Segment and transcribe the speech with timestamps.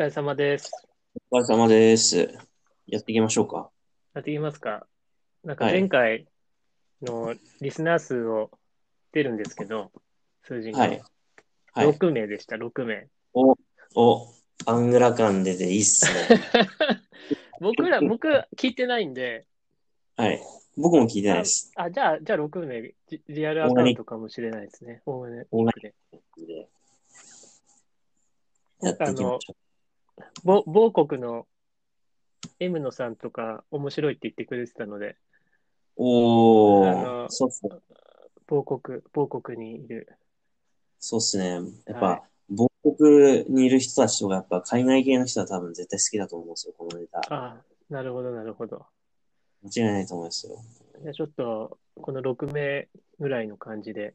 [0.00, 0.70] 疲れ様です。
[1.30, 2.16] お疲れ様です。
[2.86, 3.68] やっていきましょうか。
[4.14, 4.86] やっていきますか。
[5.44, 6.26] なんかはい前回
[7.02, 8.50] のリスナー数を
[9.12, 9.92] 出るんですけど、
[10.42, 11.02] 数字が、はい。
[11.74, 11.88] はい。
[11.90, 13.08] 6名でした、6名。
[13.34, 14.32] お、
[14.64, 16.40] アングラ感出ていいっすね。
[17.60, 18.26] 僕ら、僕
[18.56, 19.44] 聞いてないんで、
[20.16, 20.40] はい。
[20.78, 21.72] 僕も聞いてないです。
[21.76, 22.94] あ、じゃあ、じゃあ6名、リ
[23.28, 25.02] リアルアカウントかもしれないですね。
[25.04, 25.94] 大金オーガで。
[26.38, 26.68] で
[28.80, 29.56] やっていきましょ
[30.44, 31.46] ぼ某国の
[32.58, 35.16] M 野さんとか面白いって言ってくれてたので、
[35.96, 36.02] う。
[36.02, 37.72] おあのー、そうっすね。
[38.46, 40.08] 某国、某国にいる。
[40.98, 41.60] そうっすね。
[41.86, 47.20] やっはいぱ、母国にいる人たちとか、やっぱ海外系の人は多分絶対好きだと思うんですよ、このネタ。
[47.30, 48.86] あなるほど、なるほど。
[49.62, 50.56] 間違いないと思いますよ。
[51.02, 54.14] じゃあちょっと、この6名ぐらいの感じで、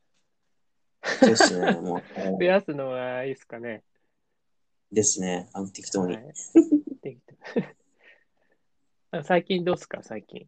[1.03, 1.71] そうっすね。
[1.81, 2.01] もう、
[2.39, 3.83] 増やすのはいいですかね。
[4.95, 5.47] ですね。
[5.53, 6.15] あの、適当に。
[6.15, 6.33] はい
[9.23, 10.41] 最近どうっすか、最近。
[10.41, 10.47] い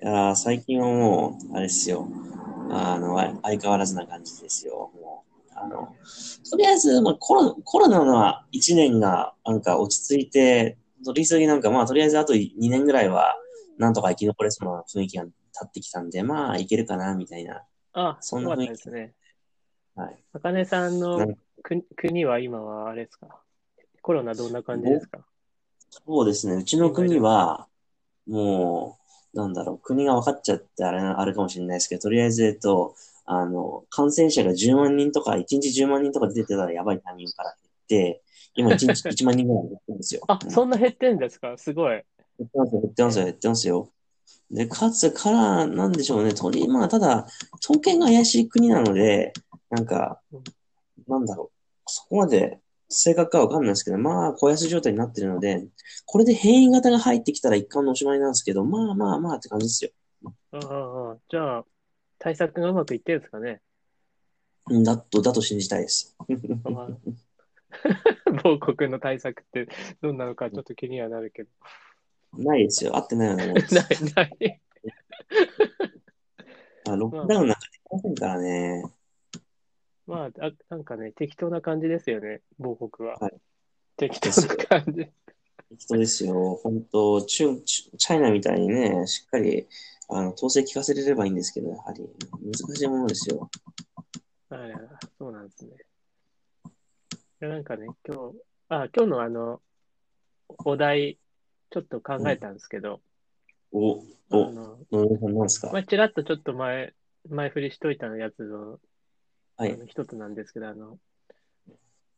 [0.00, 2.08] やー最近はもう、あれですよ。
[2.70, 4.90] あの、あ相変わらずな感じですよ。
[4.94, 5.94] もう、あの、
[6.50, 13.36] とりあえず、まあ、コロコロナの1年が、なんか落ち着いて、取り急ぎなんか、まあ、とりあえずあと2年ぐらいは、
[13.78, 15.34] なんとか生き残れそうな雰囲気が立
[15.64, 17.62] ってきたんで、まあ、いけるかな、みたいな。
[17.92, 19.14] あ、そんな雰囲気ですね。
[19.94, 20.16] はい。
[20.34, 21.26] あかねさんの
[21.62, 23.40] 国国は今はあれですか？
[24.02, 25.18] コロナどんな感じですか？
[25.90, 26.54] そうですね。
[26.56, 27.66] うちの国は、
[28.26, 28.98] も
[29.34, 38.22] う、なんだろう、国が分かっちゃってあれ、あるかもしれないですけど、とりあえず、えっと、あの、感染者が10万人とか、1日10万人とか出てたらやばいタイミングから減って、
[38.54, 40.22] 今1日 1万人ぐらい減ってるんですよ。
[40.28, 41.56] あ、うんそんな減ってんですか？
[41.56, 42.04] すごい。
[42.38, 43.92] 減ってますよ、減ってますよ、減ってますよ。
[44.50, 47.26] で、かつ、から、なんでしょうね、とり、まあ、ただ、
[47.62, 49.32] 統計が怪しい国なので、
[49.70, 50.44] なんかうん、
[51.08, 55.66] なんだろう、そこまで正確かわかんないですけど、まあ、小安状態になってるので、
[56.04, 59.90] これで変異型が入ってきたら一貫のおしまいなんですけど、まあまあまあって感じですよ。
[60.52, 61.64] あああじゃあ、
[62.18, 63.60] 対策がうまくいってるんですかね？
[64.68, 66.16] うんだと、だと信じたいです。
[66.64, 66.88] あ
[68.42, 69.68] 某国の対策って
[70.00, 71.50] どんなのかちょっと気にはなるけど。
[72.38, 72.96] ないですよ。
[72.96, 74.60] 合ってないような い、ない。
[76.86, 78.84] まあロックダウンなんかできませんからね。
[80.06, 83.16] まあ、あなんかね、適当な感じですよね、某国は。
[83.16, 83.32] はい
[83.98, 85.08] 適当な感じ。
[85.78, 86.60] 人ですよ。
[86.62, 89.66] 本当中、チチャイナみたいにね、しっかり、
[90.10, 92.06] あの、統制聞かせれればいいんですけど、やはり、
[92.42, 93.48] 難しいものですよ。
[94.50, 94.72] はい、
[95.18, 95.72] そうなんですね。
[96.66, 96.68] い
[97.40, 99.62] やなんかね、今日、あ、今日のあの、
[100.66, 101.18] お題、
[101.70, 103.00] ちょっと考えたんですけど、
[103.72, 105.70] お、あお、の、野村さんなんですか？
[105.72, 106.92] まあ、ちらっとちょっと前、
[107.30, 108.78] 前振りしといたのやつの、
[109.56, 109.78] はい。
[109.86, 110.98] 一つなんですけど、あの、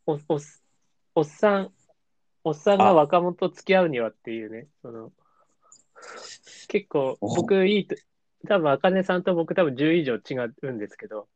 [0.07, 0.41] お、おっ、
[1.15, 1.73] おっさん、
[2.45, 5.13] おっさんが若者と付き合うにはっていうね、その、
[6.69, 7.97] 結構、お僕いいと、
[8.47, 11.29] 多分、あかねさんと僕多分10以上違うんですけど、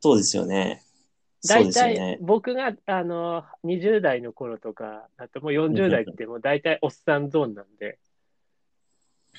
[0.00, 0.82] そうですよね。
[1.46, 2.18] 大体ね。
[2.20, 7.98] 僕が、あの、20代の頃とか、あともう40代ってもう大体おっさんゾーンなんで、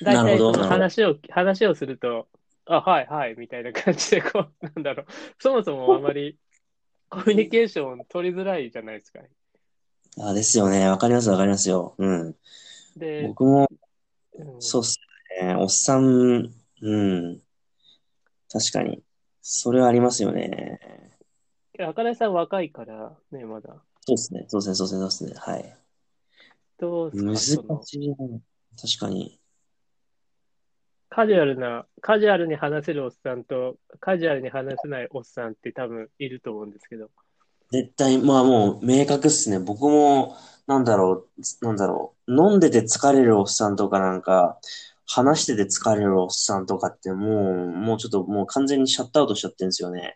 [0.01, 0.39] 大体
[0.69, 2.27] 話を、話をすると、
[2.71, 5.05] あ、はいはい、みたいな感じで、こう、 なんだろう、
[5.39, 6.37] そもそもあまり
[7.09, 9.21] コミュニケーション取りづらいじゃないですか。
[10.19, 10.87] あ、ですよね。
[10.87, 11.95] わかります、わかりますよ。
[11.97, 12.35] うん。
[12.95, 13.67] で、僕も、
[14.33, 14.99] うんそうっす
[15.41, 15.55] ね。
[15.55, 16.97] おっさん、う
[17.31, 17.41] ん。
[18.51, 19.03] 確かに。
[19.41, 20.79] それはありますよね。
[21.79, 23.81] あかねさん若いから、ね、まだ。
[24.01, 24.45] そうですね。
[24.47, 25.33] そうですね、そうですね。
[25.35, 25.75] はい。
[26.77, 27.63] どう難しいな。
[27.65, 29.38] 確かに。
[31.19, 37.09] カジュアルな、カジュアルに話せるおっさんと、カジュアルに話せないおっさんって多分いると思うんですけど。
[37.71, 39.59] 絶対、まあもう明確っすね。
[39.59, 42.33] 僕も、なんだろう、なんだろう。
[42.33, 44.59] 飲んでて疲れるおっさんとかなんか、
[45.05, 50.15] 話してて疲れるおっさんとかってもう、もうちょっともう完全にシャットアウトしちゃってるんですよね。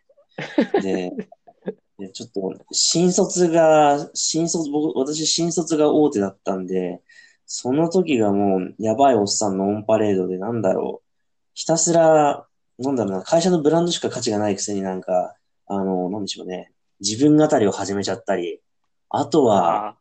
[0.81, 1.11] で、
[1.99, 7.01] でちょっと、新卒が、新卒、僕、私新卒が大手だったんで、
[7.45, 11.09] その時がもう、やばいおっさんのオンパレードで、なんだろう。
[11.53, 12.47] ひたすら、
[12.79, 15.35] なんだろうな、会社のブランドしか価値がないくせになんか、
[15.67, 16.71] あの、なんでしょうね。
[16.99, 18.61] 自分語りを始めちゃったり、
[19.09, 19.95] あとは、あ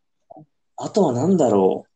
[0.77, 1.93] あとはなんだろう。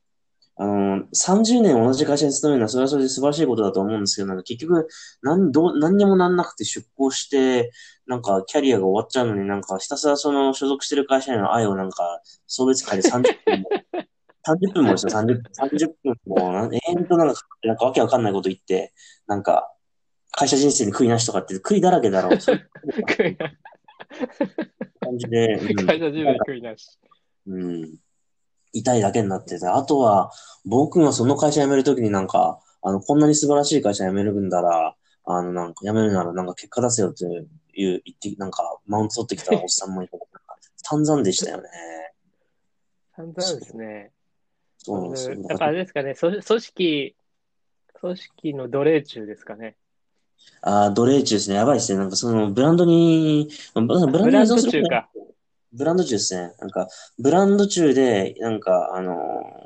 [0.59, 4.89] あの、30年同じ会社に勤めるのはそれはそれで素晴らしいことだと思うんですけど、なんか結局、
[5.23, 7.73] なん、どう、何にもなんなくて出向して、
[8.07, 13.69] なんかキャリアが終わっちゃうのになんかひたすらその所属してる会社への愛をなんか送別会で30分も、
[14.47, 18.93] 30分もですよ、30、30分も、なん永遠となんか、なんかわけわかんないこと言って、
[19.27, 19.73] なんか、
[20.31, 22.39] 会社人生に悔いなしとかって悔いだらけだろう。
[22.41, 23.51] そういな
[25.01, 26.99] 感じで、うん会社中で食いなし。
[27.47, 27.95] うん。
[28.73, 30.31] 痛いだけになってて、あとは、
[30.65, 34.95] 僕がその会社辞めるときになんか、あの、こんなに素晴らしい会社辞めるんだら、
[35.25, 41.69] あの、なんか、辞めるならなんか結果出せよっていう、言って、なんか、マウント取ってきたおっさんもいて、なんか散々でしたよね。
[43.17, 44.13] 散々ですね。
[44.87, 45.37] そうですよ。
[45.49, 47.17] やっぱあれですかね、そ組織、
[48.01, 49.77] 組織の奴隷中ですかね。
[50.63, 51.57] あー、奴隷中ですね。
[51.57, 51.99] やばいですね。
[51.99, 55.09] なんかその、ブランドに、ブランドに依ブランド中か。
[55.73, 56.55] ブランド中ですね。
[56.59, 56.89] なんか、
[57.19, 59.15] ブランド中で、なんか、あの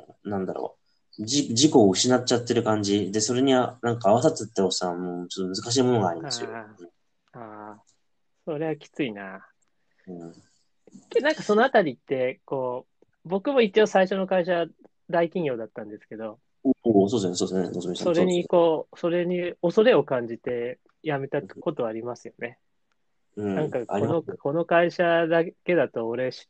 [0.07, 0.77] ーなんだろ
[1.19, 1.25] う。
[1.25, 3.11] じ、自己を失っちゃってる感じ。
[3.11, 6.49] で、それには、なんか合わさってっておっさん、もうちょっと難しいものがありますよ。
[7.33, 7.81] ああ、
[8.45, 9.45] それはきついな。
[10.07, 10.33] うん。
[11.09, 14.65] でなんかそのあたりって、こう、僕も一応最初の会社、
[15.11, 16.39] 大企業だったんですけど、
[16.83, 18.13] おお、そうですね、そうですね、のぞみさん。
[18.13, 22.59] それにこう、それに恐れを感じて辞めたことはありますよね。
[23.35, 26.47] そうですね、なんかこの、この会社だけだと俺し、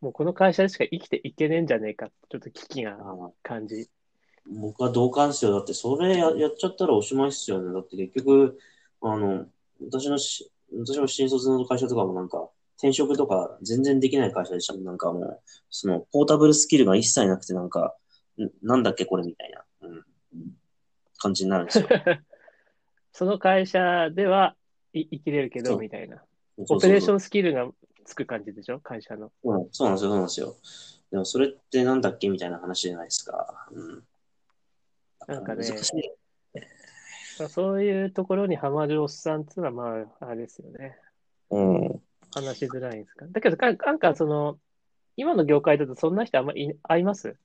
[0.00, 2.98] もうこの会社でしか生きていけねえんじゃねえかちょっと危機が
[3.42, 3.88] 感じ。
[4.48, 5.52] 僕は同感ですよ。
[5.52, 7.72] だって、それややっちゃったらおしまいっすよね。
[7.72, 8.58] だって結局、
[9.00, 9.46] あの、
[9.80, 14.84] 私のし、私の新卒の会社とかもなんか、転職とか全然できない会社でしたもん。
[14.84, 17.96] なんかもう、その、ポータブルスキルが一切なくて、なんか、
[18.38, 20.04] んなんだっけこれみたいな、うん、
[21.18, 21.88] 感じになるんですよ。
[23.12, 24.56] その会社では
[24.92, 26.22] い生きれるけど、みたいな。
[26.58, 27.70] オペレーションンスキルが
[28.04, 28.80] つく感じでしょ？
[28.80, 29.32] 会社の。
[29.42, 30.56] そうなんですよ、そうなんですよ。
[31.10, 33.68] でもそれってなんだっけみたいな話じゃないですか。
[33.70, 34.04] うん。
[35.28, 37.48] なんかね難しい。
[37.48, 40.98] そういうところにハマるおっさんっていうのは、まあ、あれですよね。
[41.50, 41.95] うん。
[42.36, 43.26] 話しづらいんですか？
[43.30, 44.58] だけど、かなんかその、
[45.16, 47.36] 今の業界だとそんな人あんまりい会います？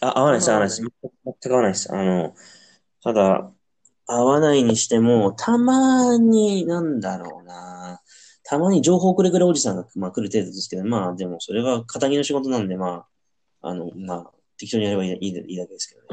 [0.00, 0.82] あ、合わないです、合わないです。
[0.82, 1.92] 全く合わないです。
[1.94, 2.34] あの、
[3.02, 3.50] ただ、
[4.06, 8.00] 合わないにしても、たまに、なんだろうな。
[8.44, 13.06] たまに情報くれくれおじさんが、まあ、来る程度ですけど、まあ、でも、それは肩着の仕事なんで、ま
[13.62, 16.08] あ、あの、まあ、適当にやればいいいいいいだけですけどね。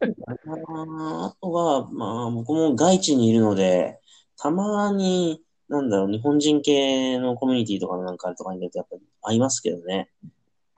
[0.26, 4.00] ああとは、まあ、僕も外地にいるので、
[4.38, 10.10] たまに、なんだろう、日本人系のコミュニティとかのなんかとかに出て、やっぱり会いますけどね。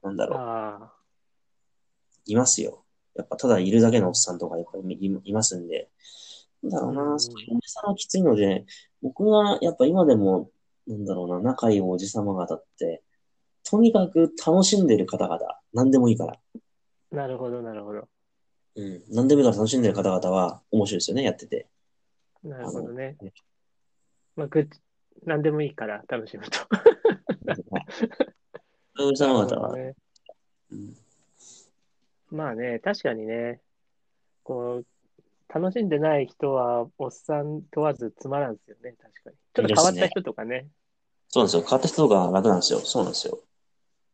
[0.02, 0.38] なんだろう。
[0.38, 0.92] あ
[2.26, 2.84] いますよ。
[3.14, 5.88] やっぱただいるだけのおっさんとかやっぱりいいますんで。
[6.62, 8.66] なんだろううんな、そういうおじさんはきついので、
[9.00, 10.50] 僕はやっぱ今でも、
[10.86, 13.02] なんだろうな、仲いいおじさま方って、
[13.64, 15.40] とにかく楽しんでる方々、
[15.72, 16.34] 何でもいいから。
[16.34, 18.08] あ、なるほど、なるほど。
[18.76, 19.02] うん。
[19.10, 21.66] 何でもいいから楽しんでる方々は面白いですよね、やってて。
[22.44, 23.16] なるほどね。
[24.36, 24.68] まあ、ぐ
[25.24, 26.58] 何でもいいから楽しむと。
[28.94, 29.12] そう
[29.76, 29.94] ね、
[30.70, 30.96] うん
[32.30, 33.60] まあね、確かにね、
[34.42, 34.86] こう、
[35.52, 39.36] 楽しんでない人は、おっさん問わずつまらんですよね、確かに。
[39.52, 40.68] ちょっと変わった人とかね。
[41.28, 41.62] そうなんですよ。
[41.62, 42.78] 変わった人が楽なんですよ。
[42.80, 43.38] そうなんですよ。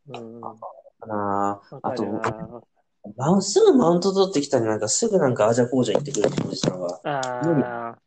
[0.08, 0.40] うん。
[0.40, 0.56] わ
[1.00, 7.00] あーあとすぐマウント取ってきたり、なんかすぐなんかあじゃこうじゃ言ってくるおじさんは。
[7.04, 7.98] ああ、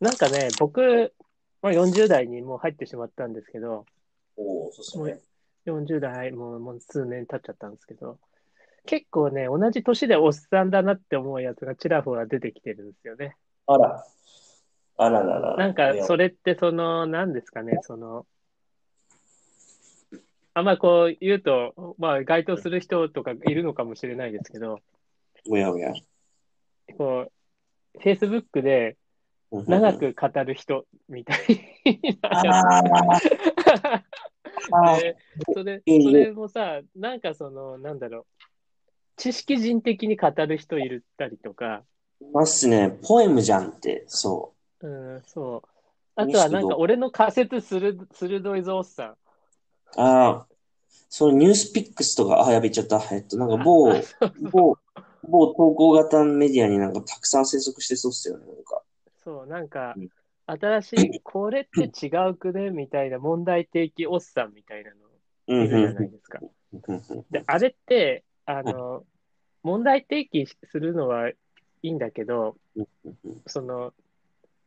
[0.00, 1.12] なんかね、僕、
[1.60, 3.84] まあ、40代にもう入ってしまったんですけど、
[4.36, 5.22] おおそうですね。
[5.66, 8.18] 40代もうもう数年経っちゃったんですけど、
[8.86, 13.36] 結構ね、同じ年でおっさんだなって思うやつがちらほら出てきてるんですよね。
[13.66, 14.04] あら。
[14.96, 15.56] あららら。
[15.56, 16.28] なんか、それ。
[16.28, 18.26] れってその、何ですかね、その、
[20.54, 24.80] あんまこう言うと、まあ該当する人とかいるのかもしれないですけど、
[25.48, 25.92] おやおや。
[26.96, 27.30] こ
[27.94, 28.96] う、Facebook で
[29.50, 31.38] 長く語る人みたい
[32.20, 32.42] な
[35.54, 38.26] それ、うんそれもさ、なんかその、なんだろう、
[39.16, 41.84] 知識人的に語る人いるったりとか、
[42.32, 42.98] ますね。
[43.06, 45.68] ポエムじゃんって、そうん、そう。
[46.16, 49.10] あとはなんか俺の仮説する、鋭いぞおっさん。
[49.10, 49.16] う。
[49.96, 50.46] ああ。
[51.08, 53.02] そのニュースピックスとか、あ、やべ、ちゃった。
[53.12, 53.92] えっと、なんか某、
[54.50, 54.76] 某、
[55.28, 58.82] 某投稿型メディアになんかたくさん生息してそうっすよね、なんか。
[59.28, 60.08] そう、なんかうん、
[60.46, 62.70] 新しい、これって違うくね？
[62.70, 64.92] みたいな問題提起おっさんみたいな
[65.48, 66.40] うん、のいるじゃうないですか。
[67.30, 69.04] で、あれって、あの、
[69.62, 71.34] 問題提起するのはい
[71.82, 72.56] いんだけど、
[73.46, 73.92] その、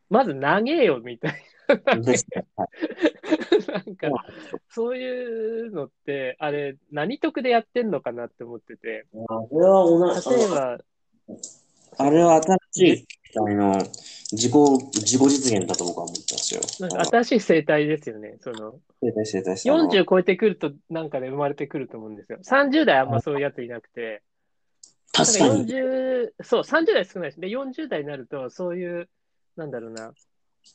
[0.08, 2.04] まず投げよみたいな、なん。
[2.04, 2.12] か、
[4.68, 10.78] そういうのって、あれ、何得でやってんのかなって思ってて、あれは同じ、例えば、
[11.98, 13.72] あれは新しい時代の
[14.32, 14.52] 自己、
[14.94, 16.60] 自己実現だと僕は思ってますよ。
[16.80, 18.36] なんか新しい生態ですよね。
[18.40, 22.38] その、生態生態してあの40超えてくると、なんかね、生まれてくると思うんですよ。
[22.44, 24.22] 30代あんまそういうやついなくて、
[25.12, 25.66] 確かに。
[25.66, 27.40] 40、そう、30代少ないです。
[27.40, 29.08] で、40代になると、そういう、
[29.56, 30.12] なんだろうな、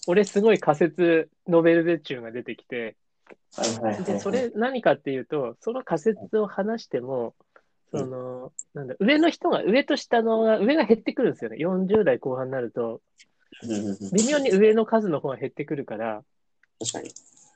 [0.07, 2.95] 俺すごい仮説、ノベルベチューが出てきて、
[3.55, 7.35] はいはいはいはいで、それ何かっていうと、その仮説を話しても、
[7.91, 11.57] その、なんだ、上の人が、上と下のが、上が減ってくるんですよね。
[11.59, 13.01] 40代後半になると、
[14.13, 16.23] 微妙に上の数の方が減ってくるから、
[16.79, 17.09] 確かに。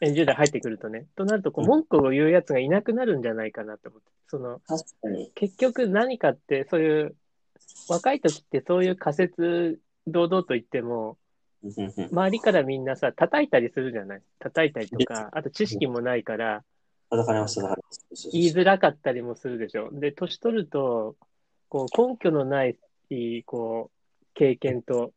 [0.03, 1.05] え10代入ってくるとね。
[1.15, 4.07] となると、こう、うん文句を言うやつがいなくなるんじゃないかなと思って。
[4.27, 4.61] その。
[5.35, 7.15] 結局何かって、そういう、
[7.87, 11.17] 若い時ってそういう仮説、堂々と言っても、
[12.11, 16.63] 周りからみんなさ、叩いたりするじゃない叩いたりとか、あと知識もないから、
[17.11, 18.29] 叩かれます、叩かれます。
[18.31, 19.89] 言いづらかったりもするでしょ。
[19.91, 21.15] で、年取ると、
[21.67, 22.77] こう、根拠のない、
[23.45, 25.11] こう、経験と、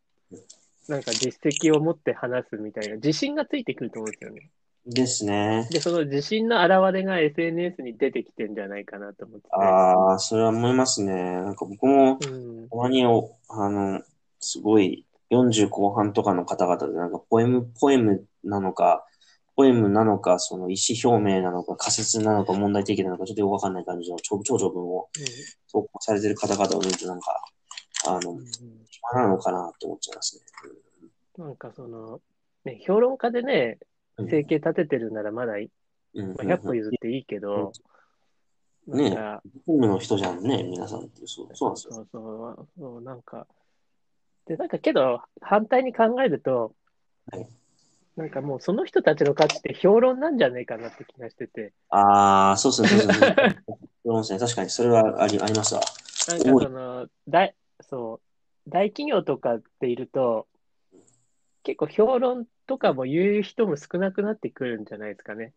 [0.89, 4.51] なんか実績を持って話すみたいな、自信がついてくると思うんですよね。
[4.87, 5.69] ですね。
[5.71, 11.13] で、その自信の表れが SNS に出てきてんじゃないかなと思って、ああ、それは思いますね。
[11.13, 12.69] なんか僕も、うん。
[12.69, 14.03] たまにお、あの、
[14.41, 19.07] すごい、40後半とかの方々で、なんか、ポエム、ポエムなのか、
[19.57, 25.09] ポエムなのか、その意思表明なのか、仮説なのか、問題提起なのか、ちょっとよくわかんない感じの長長条文を
[25.71, 27.45] 投稿されてる方々を見ると、なんか、
[28.07, 28.45] あの、うん
[29.13, 30.43] 暇なのかなって思っちゃいます
[31.37, 32.21] なんかその、
[32.65, 33.79] ね、評論家でね、
[34.19, 34.29] ね。
[34.31, 36.29] 生計立ててるならまだうん。
[36.29, 37.73] まあ、100歩譲っていいけど、
[38.87, 41.27] うんねなんか、ポエムの人じゃんね、皆さんって。
[41.27, 41.95] そう、そうなんですよ。
[41.95, 43.47] そうそう、そうなんか、
[44.47, 46.75] で、なんかけど、反対に考えると、
[47.31, 47.49] はい
[48.17, 53.37] なんかもうその人たちの価値って評論なんじゃないかなって気がしてて、ああ、そうっすね、そうっすね。
[54.05, 54.39] そうですね。
[54.39, 55.81] 確かに、それはあり、ありますわ。
[56.29, 58.21] なんかその、大、そ
[58.67, 60.47] う、大企業とかっていると、
[61.65, 65.53] 結構評論とかも言う人も少なくなってくるんじゃないですかね。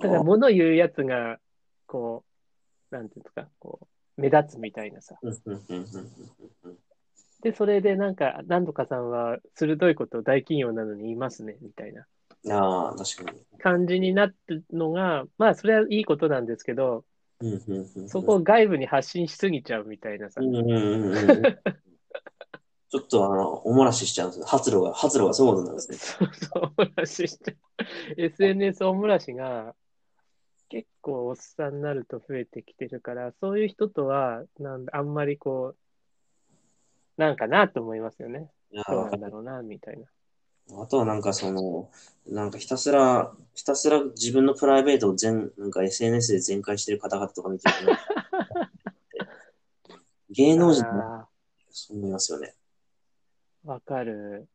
[0.00, 1.38] だから物言うやつが、
[1.86, 2.24] こ
[2.92, 3.80] う、なんていうんですか、こ
[4.16, 5.18] う、目立つみたいなさ。
[7.46, 12.04] で、それでなんか、何度かさんは鋭いことを大企業なのに言いますね、みたいな
[12.52, 13.38] ああ、確かに。
[13.60, 17.04] 感じになってるのが、まあ、それはいいことなんですけど、
[17.40, 20.44] うんうんうんうんそこを外部に発信しすぎちゃうみたいなさう。
[20.44, 21.42] んうんうんうん。
[21.44, 24.46] ちょっとあの、おもらししちゃうんですよ。
[24.46, 25.98] 発露が、発露がそうなんですね。
[25.98, 27.56] そうそう、おもらしして。
[28.16, 29.76] SNS おもらしが
[30.68, 35.85] 結構おっさんになると増えてきてるから、そういう人とは、なんあんまりこう、
[37.16, 38.50] なんかなと思いますよね。
[38.70, 40.06] いやどうなんだろうな、みたいな。
[40.82, 41.90] あとはなんかその、
[42.26, 47.98] なんかひたすら、ひたすら自分のプライベートを全、なんか SNS で全開してる方々とか見てるとね、
[50.30, 51.28] 芸能人もあ
[51.70, 52.54] そう思いますよね。
[53.64, 54.48] ーわかる。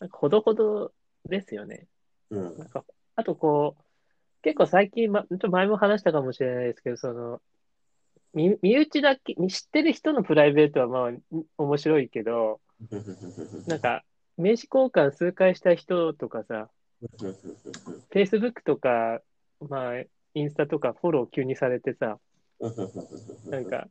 [0.00, 0.92] なんかほどほど
[1.28, 1.86] ですよね。
[2.30, 2.58] うん。
[2.58, 2.84] なんか、
[3.16, 3.82] あとこう、
[4.42, 7.40] 結構最近、ま、ちょっと前も話したかもしれないですけど、その、
[8.34, 11.22] 身身内だけ、知ってる人のプライベートはまあ、ん
[11.56, 12.60] 面白いけど、
[13.66, 14.04] なんか、
[14.36, 16.68] 名刺交換数回した人とかさ、
[18.10, 19.20] Facebook とか、
[19.68, 20.00] まあ、
[20.34, 22.18] インスタとかフォロー急にされてさ、
[23.46, 23.88] なんか、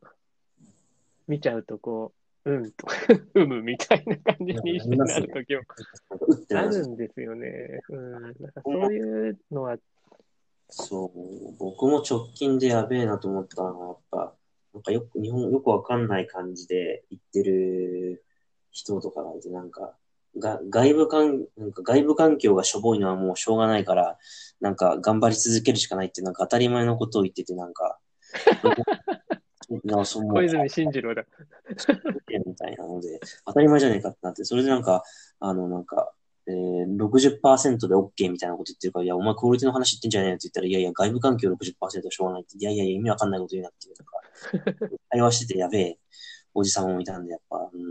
[1.26, 2.12] 見ちゃうとこ
[2.44, 2.96] う、うんとか、
[3.34, 5.62] うむみたいな感じになるときも
[6.54, 6.96] あるん。
[6.96, 7.80] ですよね。
[7.90, 8.22] うん。
[8.22, 8.34] なん。
[8.34, 9.76] かそういうのは、
[10.70, 14.34] そう、僕も直近でやべえなと思ったのは、やっぱ、
[14.74, 18.24] なんかよく、日本よくわかんない感じで言ってる
[18.70, 19.94] 人とかがいて、なんか、
[20.38, 24.18] が外部環、なんか外部環境がしょぼいのはもうしょうがないから、
[24.60, 27.98] なんか頑張り続けるしかないって、なんか当たり前のことを言ってて、なんか、
[29.70, 31.24] なんかその小泉進次郎だ。
[32.46, 35.02] みたいなので、当たり前じゃねえかってなって、それでなんか、
[35.40, 36.12] あの、なんか、
[36.48, 45.98] えー、60%で OK みたいなこと言ってるから、いや、お前クオリティの話言ってんじゃねえよって言ったら、いやいや、外部環境60%はしょうがないって、いやいやいや、意味わかんないこと言うなっていう、なんか、会話しててやべえ
[46.54, 47.82] おじさんもいたんで、やっぱ、うん、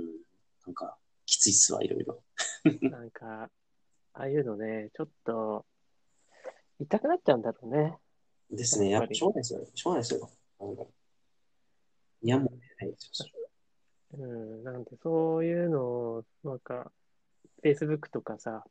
[0.66, 2.24] なんか、きついっすわ、いろいろ。
[2.90, 3.50] なんか、
[4.14, 5.66] ああいうのね、ちょっと、
[6.80, 7.98] 痛くなっちゃうんだろうね。
[8.50, 9.68] ですね、やっぱ、しょうがないですよ。
[9.76, 10.30] しょうがないですよ。
[12.24, 13.30] いや、もう、ないですよ。
[14.14, 14.64] うん。
[14.64, 16.92] なんで、そういうのを、なんか、
[17.72, 18.64] Facebook とかさ、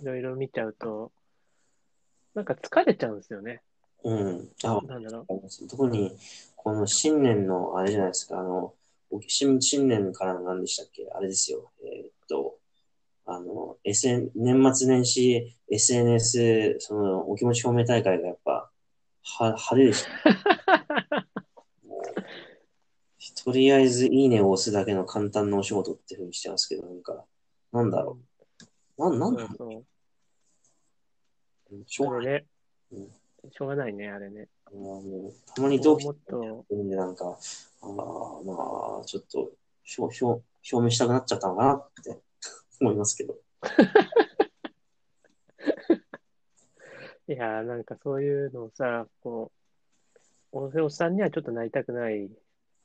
[0.00, 1.12] いろいろ見ちゃうと、
[2.34, 3.62] なんか疲れちゃうんですよね。
[4.04, 4.48] うん。
[4.64, 5.26] あ、なんだろ
[5.68, 6.16] 特に、
[6.56, 8.74] この新年の、あれじゃないですか、あの、
[9.26, 11.06] 新新年から何でしたっけ？
[11.12, 11.70] あれですよ。
[11.84, 12.58] えーっと、
[13.26, 18.70] あの、SN、年末年始 SNS、その、お気持ち表明大会がやっぱ、
[19.24, 21.26] は、派手でした。
[23.44, 27.24] とりあえず、いいねを押すだけの簡単なお仕事っていうふうにしてますけど、なんか、
[27.72, 28.18] なんだろ
[28.98, 29.02] う。
[29.02, 29.84] なん、なんだろそ
[31.70, 31.74] う。
[31.86, 32.26] しょうがない。
[32.26, 32.46] ね
[32.92, 33.10] うん。
[33.50, 34.48] しょうがないね、あれね。
[34.66, 37.36] あのもうたまに同期もっと、るんで、なんか、あ
[37.86, 37.88] あ、
[38.44, 39.50] まあ、ちょっと、
[39.98, 42.20] 表、表、表明したくなっちゃったのかなって
[42.80, 43.36] 思いますけど。
[47.28, 49.50] いやー、なんかそういうのをさ、こ
[50.52, 52.30] おおっさんにはちょっとなりたくない。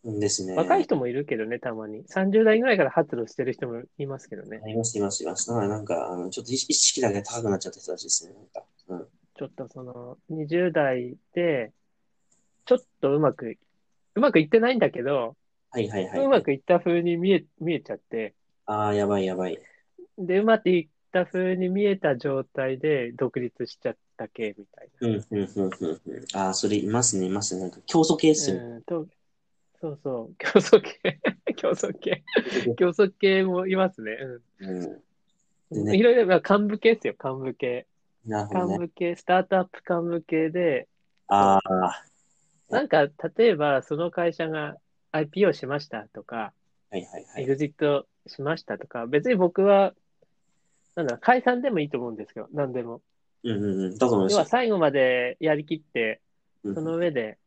[0.03, 0.55] ですね。
[0.55, 2.03] 若い人もいるけどね、たまに。
[2.05, 4.61] 30代ぐらいから発露してる人もいますけどね。
[4.67, 5.47] います、います、います。
[5.47, 8.33] だからなんか、あのちょっと意識だけ高くなっちゃった人たちですね。
[8.33, 11.71] なんかうん、ちょっとその、20代で、
[12.65, 13.57] ちょっとうまく、
[14.15, 15.35] うまくいってないんだけど、
[15.71, 16.25] はいはいはい。
[16.25, 18.33] うまくいった風に見え、見えちゃって、
[18.65, 19.59] ああ、やばいやばい。
[20.17, 26.01] で、うまくいった風に見えた状態で独立しちゃった系みたいうん、うん、うん、うん。
[26.05, 27.61] うんああ、それいますね、いますね。
[27.61, 28.63] なんか競争系っすよね。
[28.63, 28.75] な。
[28.75, 29.07] うんと、
[29.79, 31.19] そうそう、 競争系、
[31.55, 32.23] 競争系、
[32.77, 34.17] 競争系もいますね。
[34.59, 35.95] うん。
[35.95, 37.85] いろいろ、まあ幹部系ですよ、幹部系。
[38.25, 38.73] なるほどね。
[38.73, 40.87] 幹部系、スタートアップ幹部系で、
[41.27, 42.03] ああ、
[42.69, 43.07] なんか、
[43.37, 44.77] 例えば、その会社が
[45.11, 46.53] IPO しましたとか、
[46.89, 47.43] はいはいはい。
[47.43, 49.93] エグジットしましたとか、別に僕は、
[50.95, 53.01] なんだろう、解散でもいいと思うんですよ、何でも。
[53.43, 53.97] うんうんうん。
[53.97, 56.21] だと思います要は最後までやりきって、
[56.63, 57.37] うんその上で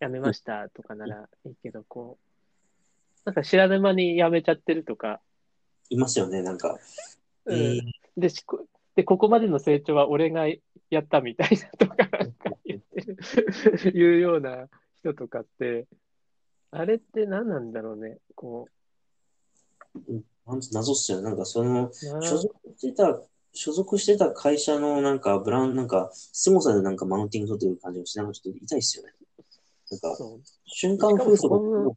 [0.00, 5.20] 辞めましたとかならいいけど、こう、なんか知らぬ間に辞めちゃってるとか、
[5.90, 6.78] いますよね、なんか。
[7.46, 7.58] うん。
[7.58, 7.80] えー。
[8.16, 8.66] でしこ
[8.96, 10.46] で、ここまでの成長は俺が
[10.90, 13.00] やったみたいなとかなんか言って
[13.90, 14.68] る、いうような
[15.00, 15.86] 人とかって、
[16.70, 18.68] あれって何なんだろうね、こ
[20.46, 21.24] なんつ謎っすよね。
[21.24, 23.20] なんかその、う、な所属してた、
[23.52, 29.12] 所属してた会社のなんかブラン、なんか、凄さでなんかマウンティング取ってる感じがして、なんかちょっと痛いっすよね。
[29.90, 30.16] なんか、
[30.66, 31.94] 瞬間風速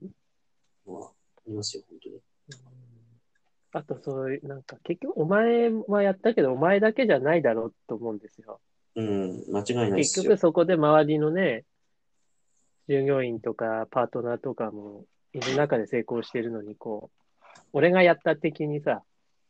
[0.86, 2.22] はありますよ、本当に。
[3.74, 8.60] あと、そういう、なんか、結局、お前はやったけど、お前だけじゃないだろうと思うんですよ。
[8.96, 10.38] うん、間違いない結局、。
[10.38, 11.66] そこで周りのね、
[12.88, 17.40] 従業員とか、パートナーとかも、いる中で成功してるのに、こう、
[17.74, 19.04] 俺がやった的にさ、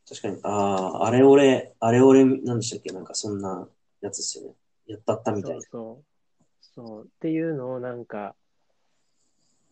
[0.07, 2.91] 確かに、ああ、あれ俺、あれ俺、なんでしたっけ？
[2.91, 3.67] なんかそんな
[4.01, 4.55] やつですよね。
[4.87, 5.61] やったったみたいな。
[5.61, 6.05] そうそう。
[6.75, 7.03] そう。
[7.03, 8.35] っていうのをなんか、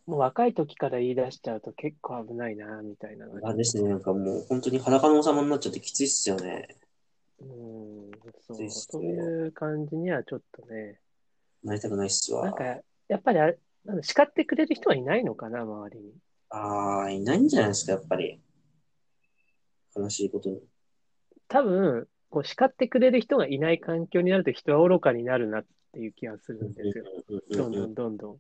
[0.05, 3.49] もう若い時から言い出しちゃうと結構危ないな、みたいなのが。
[3.49, 6.67] あれですね、なんかもう本当に裸の王様になっちゃってきついっすよね。
[7.39, 8.11] うん、
[8.41, 8.69] そう。
[8.69, 10.99] そういう感じにはちょっとね、
[11.63, 12.45] なりたくないっすわ。
[12.45, 12.63] なんか、
[13.07, 16.13] やっぱりあれ、なんだ叱ってくれる人はいないのかな、周りに。
[16.49, 18.41] ああ、いないんじゃないですか、やっぱり。
[19.95, 20.61] 悲しいことに。
[21.47, 27.05] 多分、こう叱ってくれる人がいない環境になると人は愚かになるなっていう気がするんですよ。
[27.51, 28.37] どんどんどんどん。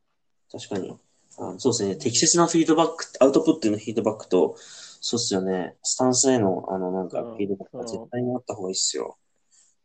[0.51, 0.97] 確かに。
[1.37, 1.95] あそうですね。
[1.95, 5.75] 適切なフィードバック、アウトプットへのフィードバックと、そうっすよね。
[5.81, 9.17] スタンスへの、あの、なんか、フィードバックが絶対にあった方がいいっすよ。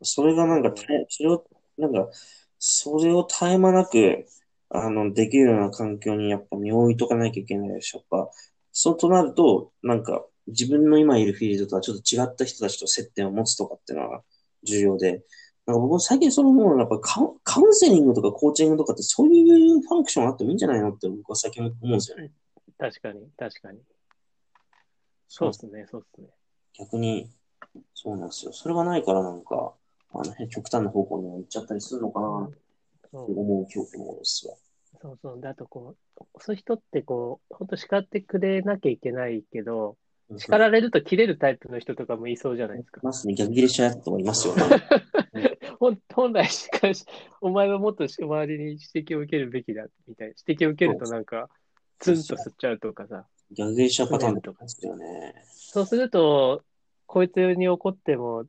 [0.03, 0.73] それがなんか、
[1.09, 1.45] それを、
[1.79, 2.09] なんか、
[2.59, 4.27] それを絶え間なく、
[4.69, 7.99] あの、できるような環境にやっぱ身を置いとかなきゃいけないでしょ。
[7.99, 8.31] やっぱ、
[8.73, 14.23] そうとなると、なんか、自分の今いるフィールドとはちょっと違った人たちと接点を持つとかっていうのが
[14.65, 15.23] 重要で、
[15.67, 22.31] なんか僕も最近そのもう、やっぱカウンセリングとかコーチングとかってそういうファンクションあってもいいんじゃないのって僕は最近思うんですよね。
[22.79, 23.81] 確かに、確かに。
[25.29, 26.29] そうですね、そうですね。
[26.79, 27.29] 逆に、
[27.95, 28.53] そうなんですよ。
[28.53, 29.75] それがないからなんか、
[30.13, 32.59] あの、極端な方向に行っちゃったりするのかなって
[33.11, 34.55] 思う今日思うんですわ。
[35.03, 35.41] そうそう。
[35.41, 39.97] だとこう、そういう人ってこう、本当叱ってくれなきゃいけないけど、
[40.39, 43.07] 叱られると切れるタイプの人とかもいそうじゃないですかい。
[43.07, 43.35] ますね。
[43.35, 44.63] 逆切れしちゃうとかいますよね。
[45.79, 47.05] 本 本来しかし、
[47.41, 50.35] お前はもっと周りに指摘を受けるべきだ、みたいな。
[50.47, 51.49] 指摘を受けるとなんか、
[51.99, 53.27] ツンと吸っちゃうとかさ。
[53.53, 55.35] 逆切れしパターンとかですよね。
[55.47, 56.63] そうすると、
[57.07, 58.45] こいつに怒っても、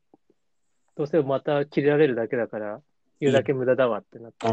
[0.95, 2.81] どうせまた切れられるだけだから、
[3.19, 4.47] 言うだけ無駄だわってなって。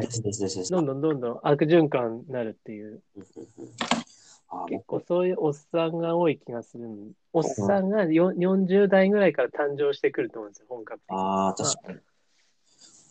[0.70, 3.02] どんどんどんどん悪循環になるっていう。
[4.68, 11.16] 結構そういうおっさんが多い気がするんおっさんがよ40代ぐらいから誕生してくると思うんですよ、本格的に。
[11.16, 11.98] ああ、確かに。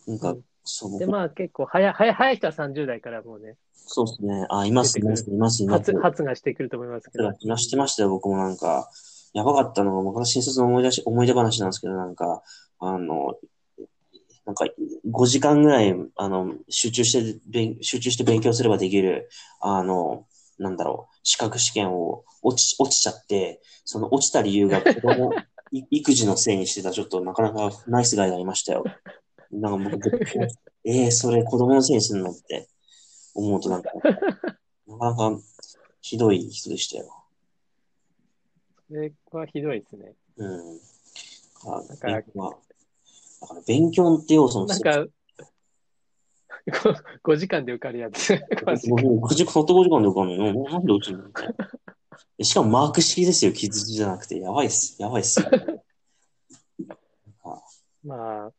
[0.06, 4.46] なんか、うんそう、で、僕まあ結構早い、早い、早い人は30代からもうね、そうですね。
[4.48, 5.92] あ、います、います、います、います。
[5.92, 7.32] 発、発がしてくると思いますけど。
[7.34, 8.88] 気がしてましたよ、僕もなんか。
[9.34, 12.42] やばかったのが、僕の新卒の思い出し、思い出話なんですけど、なんか、
[12.78, 13.34] あの、
[14.46, 14.66] なんか、
[15.10, 19.28] 5時間ぐらい、あの、集中して、勉集中して勉強すればできる、
[19.60, 20.26] あの、
[20.58, 25.34] なんだろう、資格試験を落ち、落ちちゃって、その落ちた理由が子供、
[25.72, 28.84] い育児のせいにしてた、ちょっとなかなかナイスガイがいましたよ。
[29.60, 30.10] なんか僕、
[30.84, 32.68] ええそれ子供のせいにすんのって
[33.34, 33.90] 思うとなんか、
[34.86, 35.40] なかなか
[36.00, 37.24] ひどい人でしたよ。
[38.88, 40.14] それはひどいですね。
[40.36, 40.80] うん。
[41.66, 42.56] あだから勉強は
[43.40, 45.06] だから勉強って要素のなんか、
[47.22, 48.30] 5時間で受かるやつ。
[48.88, 50.64] もう5時間、たった5時間で受かるのよ。
[50.70, 52.44] なんで落ちるの？
[52.44, 54.38] しかもマーク式ですよ、記述じゃなくて。
[54.38, 55.00] やばいっす。
[55.00, 55.40] やばいっす
[58.04, 58.52] まあ、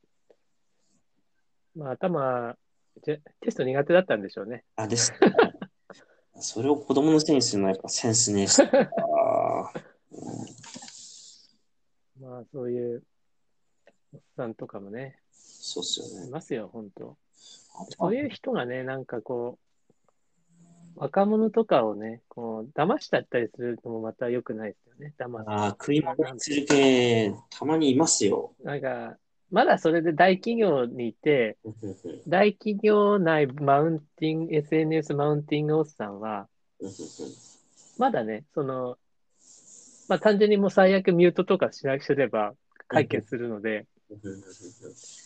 [1.76, 2.56] まあ頭
[3.04, 4.64] じテスト苦手だったんでしょうね。
[4.76, 5.18] あ、です、ね。
[6.40, 8.62] それを子供のせいにするのはやっぱセンスねえし。
[8.62, 9.74] あ
[12.20, 13.04] まあ、そういう、
[14.14, 16.28] おっさんとかもね、そうっすよね。
[16.28, 17.18] いますよ、本当
[17.76, 19.66] あそういう人がね、なんかこう、
[20.96, 25.14] 若者とかをね、こう、騙しちゃったりするのもまた良くないですよね。
[25.18, 25.44] 騙す。
[25.48, 28.54] あー食い物にする系、たまにいますよ。
[28.64, 29.18] なんか、
[29.56, 31.56] まだそれで大企業にいて、
[32.28, 36.50] 大企業内マウンティング、SNS マウンティングおっさんは、
[37.98, 38.98] まだね、その、
[40.10, 42.54] まあ単純にもう最悪ミュートとかしなければ
[42.90, 43.86] 解決するので、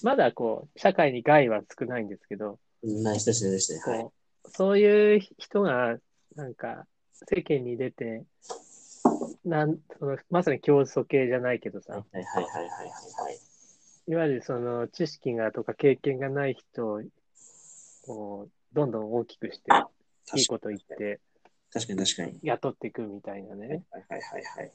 [0.04, 3.80] まだこう、社会に害は少ないんですけど、ナイスですね、ですね。
[3.84, 4.00] はい。
[4.04, 4.14] こ
[4.46, 5.98] う、そういう人が、
[6.36, 8.26] なんか、世間に出て、
[9.44, 12.90] なん、その、まさに競争系じゃないけどさ、はいはいはいはいはい
[13.24, 13.49] はい。
[14.10, 17.00] いわゆるその知識がとか経験がない人
[18.08, 19.72] を、どんどん大きくして、
[20.36, 21.20] いいこと言って、
[21.72, 22.40] 確かに確かに。
[22.42, 23.84] 雇っていくみたいなね。
[23.92, 24.74] はいはいはいはい。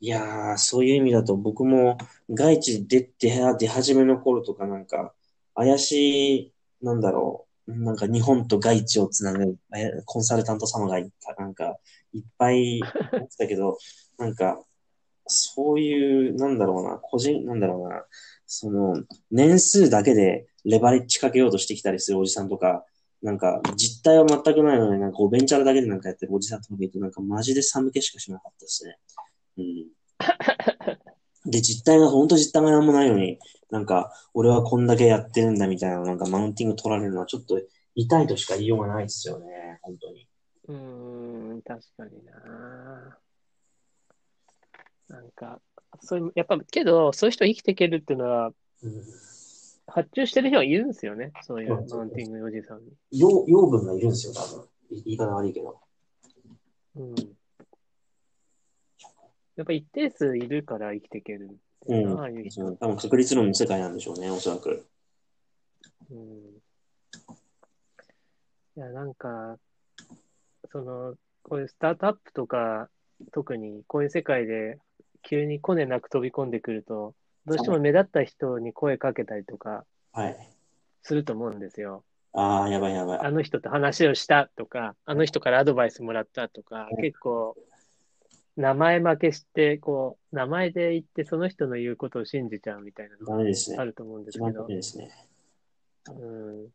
[0.00, 1.96] いやー、そういう意味だと僕も
[2.28, 5.14] 外地出て、出始めの頃とかなんか、
[5.54, 6.52] 怪しい、
[6.82, 11.76] なんだろう、なんか日本と外地をつなぐえコンサルタント様がいた、なんか、
[12.12, 12.88] いっぱいいま
[13.30, 13.78] したけど、
[14.18, 14.60] なんか、
[15.28, 18.04] そういう、なんだろうな、個人、なんだろうな、
[18.46, 22.84] その、年数だけでレバレッジかけようとしてきたりするおじさんとか、
[23.22, 28.98] なんか、実態は全くないのに、なんか、おベンチャーだけでなんかやってるおじさんとかいると、なんか、マジで寒気しかしなかったですね。
[29.56, 31.50] うん。
[31.50, 33.38] で、実態が、本当実態がなんもないのに、
[33.70, 37.60] なんか、俺はこんだけやってるんだみたいな、なんか、マウンティング取られるのは、ちょっと
[37.94, 40.28] 痛いとしか言いようがないですよね、本当に。
[40.68, 43.18] うーん、確かにな。
[45.08, 45.60] なんか、
[46.00, 49.02] そういう、やっぱ、けど、そういう人生きていけるっていうのは、うん。
[49.88, 51.32] 発注してる人はいるんですよね。
[51.42, 52.92] そういううんマウンティングのおじさんに。
[53.12, 54.64] 養、養分がいるんですよ、多分。
[54.90, 55.80] い言い方悪いけど。
[56.96, 57.14] うん。
[59.56, 61.56] やっぱ一定数いるから生きていけるん
[61.88, 62.66] だよな、うんああいう人。
[62.66, 64.86] うん多分確率論の世界なんでしょうね、おそらく。
[66.10, 66.18] うん。
[68.76, 69.58] いや、なんか、
[70.70, 72.90] その、こういうスタートアップとか、
[73.32, 74.78] 特にこういう世界で
[75.28, 77.14] 急にコネなく飛び込んでくると、
[77.46, 80.36] どうしても目立った人に声かけたりとかはい。
[81.02, 82.04] すると思うんですよ。
[82.32, 83.20] ああ、やばいやばい。
[83.20, 87.56] あの人と話をしたとか、あの人からアドバイスもらったとか、結構、
[88.56, 93.26] 名前負けして、こう、名前で言ってその人の言うことを信じちゃうみたいなの。
[93.26, 95.10] があると思うんですけど一番ダメ、ですね。
[96.08, 96.66] うん、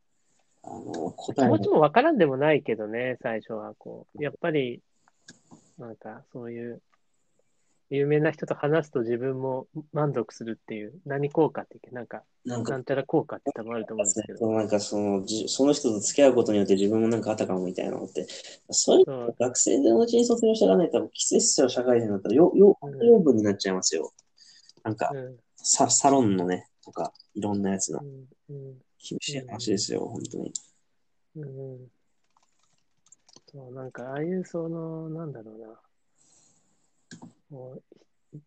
[0.64, 3.74] あの、気答え持ちもわからんでもないけどね、最初は。
[3.78, 4.82] こう、やっぱり、
[5.78, 6.82] なんか、そういう、
[7.92, 14.50] 有名な人と話すと自分も満足するっていう、何効果っていうか、なんか、なんかなんちゃら効果って多分あると思うんですけど。
[14.50, 18.26] なんかその、じその人と付き合うことによって自分もなんかあったかもみたいなのって、
[18.70, 24.14] そういうそう学生でのうちに卒業していかないと、きついっすよ、社会人だったら、よ、よ、うん養分になっちゃいますよ。
[24.84, 30.54] なんか、うんサ、サロンのね、とか、いろんなやつのうんうん厳しい話ですよ、本当に。
[31.36, 31.92] うん
[33.52, 35.68] そう、なんか、ああいう、その、なんだろうな。
[37.52, 37.82] こ
[38.34, 38.38] う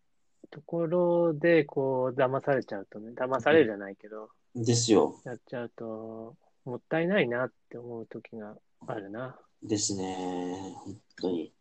[0.49, 5.21] ところで、こう、騙されちゃうとね、騙されるじゃないけど、ですよ。
[5.25, 8.55] やっちゃうと、もったいないなって思う時が
[8.87, 9.37] あるな。
[9.61, 10.73] ですね。
[10.77, 11.53] 本当に。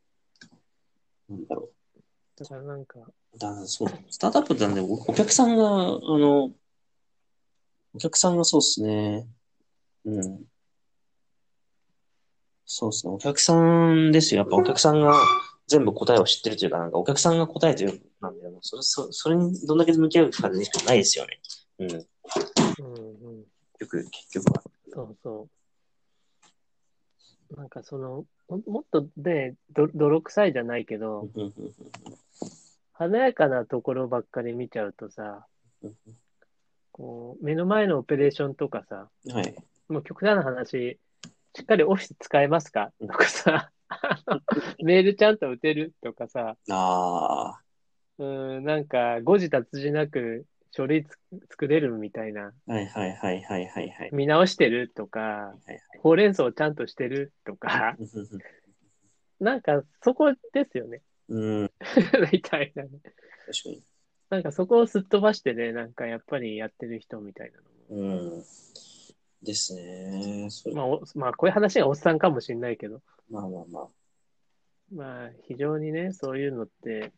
[1.28, 1.70] なんだろ
[2.36, 3.38] だからなんか、う。
[3.38, 6.52] だそう、スタートアップってなんで、おお客さんが、あの、
[7.94, 9.28] お客さんがそうですね。
[10.04, 10.44] うん。
[12.64, 13.12] そうですね。
[13.12, 14.42] お客さんですよ。
[14.42, 15.14] やっぱお客さんが
[15.66, 18.58] 全部答えを知ってるというか、なんかお客さんが答えてるなんだよ。
[18.60, 21.40] それ、そそれにどんだけ向き合うかでしかないですよね。
[21.78, 21.88] うん。
[21.88, 22.06] 結
[22.80, 22.98] うんう
[23.40, 23.44] ん、
[23.78, 24.62] 局、結局は。
[24.92, 25.48] そうそ
[27.52, 27.56] う。
[27.56, 31.28] なんかその、ももっとね、ど泥臭いじゃないけど、
[32.92, 35.46] 華やかなところばっかり見ちゃうとさ、
[35.82, 35.94] うん
[36.92, 39.54] こう、目の前のオペレーションとかさ、うんはい。
[39.88, 40.98] もう極端な話、
[41.56, 42.92] しっかりオフィス使えますか？
[43.00, 43.70] とかさ、
[44.82, 47.58] メールちゃんと打てるとかさ、あ
[48.18, 48.24] う
[48.60, 51.18] ん、なんか誤字脱字なく書類つ
[51.50, 52.72] 作れるみたいな、あ。
[52.72, 54.10] はいはいはいはいはいはい。
[54.12, 57.96] 見直してるとか、はいはいほうれん草ちゃんとしてるとか、
[59.40, 61.00] なんかそこですよね。
[61.28, 61.70] うん、
[62.32, 62.88] みたいなね。
[63.46, 63.82] 確かに。
[64.30, 67.58] なんかそこをすっ飛ばしてね、なんかやっぱりやってる人みたいな
[67.96, 68.18] のも。
[68.18, 68.44] うん。
[69.42, 70.48] ですね。
[70.50, 73.00] それまあ、おまあ、こういう話がおっさんかもしれないけど、
[73.30, 73.88] まあまあまあ。
[74.92, 77.12] まあ、非常にね、そういうのって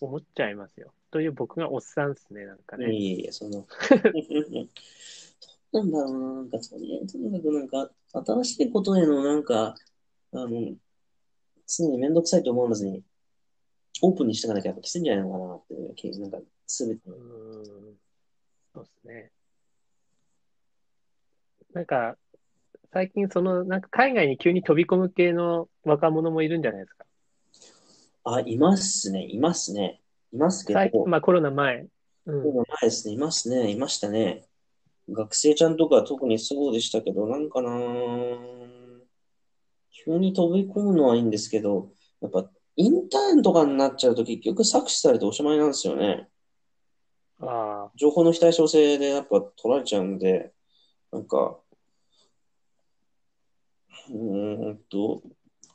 [0.00, 0.92] 思っちゃいますよ。
[1.10, 2.92] という僕がおっさんですね、なんかね。
[2.92, 3.66] いえいえ、その。
[5.72, 9.74] なんだろうな、なんかとにとにかくなんか、新しいことへのなんか、
[10.32, 10.48] あの、
[11.66, 13.02] 常にめんどくさいと思わずに、
[14.02, 17.00] オープンにしていかなきゃやっぱきついんじゃないのかなっていう気なんか、すべて。
[17.08, 17.98] うん。
[18.74, 19.30] そうですね。
[21.72, 22.16] なんか、
[22.94, 27.04] 最近その、なんか海外に急に飛び込む系の若者もいるんじゃないですか？
[28.24, 30.00] あ、いますね、いますね。
[30.32, 31.86] いますけど、最近、まあコロナ前。
[32.26, 32.42] うん。
[32.42, 34.46] そう前ですね、いますね、いましたね。
[35.10, 37.70] 学生ちゃんとか特にそうでしたけど、なんかな
[39.90, 46.28] 急に飛び込むのはいいんですけど、やっぱインターンとかになっちゃうと結局搾取されておしまいなんですよね。
[47.40, 50.52] ああ、情報の非対称性でやっぱ取られちゃうんで、
[51.12, 51.58] なんか、
[54.10, 55.22] うーんと、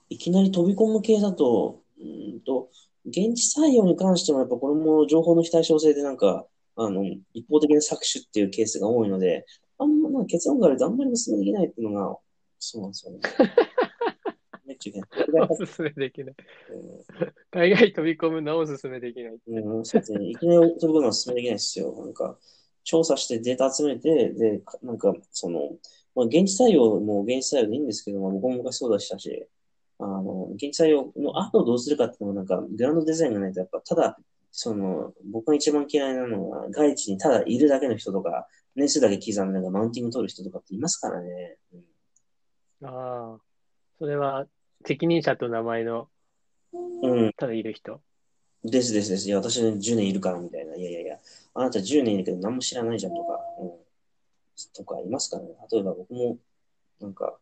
[0.09, 2.69] いきなり飛び込む系だと、うーんと、
[3.05, 9.45] 現地採用に関してもやっぱこれも情報の非対称性でなんか、あの、一方的な搾取っていうケースが多いので、
[9.77, 12.17] あんま、まあ結論から言うとあんまりお勧めできないっていうのが、
[12.59, 13.19] そうなんですよね。
[14.65, 15.47] めっちゃいけない。
[15.49, 16.35] おすすめできない。
[17.51, 19.37] 海外飛び込むのはおすすめできない。
[19.47, 20.29] うん、そうですね。
[20.29, 21.93] いきなり飛び込むのは進めできないですよ。
[21.97, 22.37] なんか、
[22.83, 25.77] 調査してデータ集めて、で、かなんか、その、
[26.19, 29.47] まあ、現地採用も現地採用でいいんですけども、僕も昔そうでしたし、
[29.99, 34.17] あの、現地採用の後どうするかっていうのもなんか、グランドデザインがないと、やっぱ、ただ、
[34.51, 41.57] その、僕が一番嫌いなのは、外地にただいるだけの人とか、年数だけ刻んでなんかマウンティング取る人とかっていますからね。
[41.73, 41.83] うん
[42.81, 43.39] ああ、
[43.97, 44.45] それは
[44.85, 46.07] 責任者と名前の
[46.71, 48.01] うん、ただいる人。
[48.63, 49.27] ですですです。
[49.27, 50.75] いや、私10年いるからみたいな。
[50.75, 51.17] いやいやいや、
[51.55, 53.71] あなた10年いるけど何も知らないじゃんとか、うん、
[54.73, 55.49] とかいますからね。
[55.71, 56.37] 例えば僕も、
[56.99, 57.37] なんか、